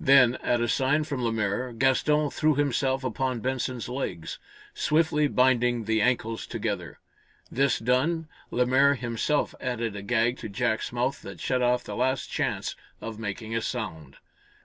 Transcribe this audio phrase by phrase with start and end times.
[0.00, 4.40] Then, at a sign from Lemaire, Gaston threw himself upon Benson's legs,
[4.74, 6.98] swiftly binding the ankles together.
[7.52, 12.26] This done, Lemaire himself added a gag to Jack's mouth that shut off the last
[12.28, 14.16] chance of making a sound.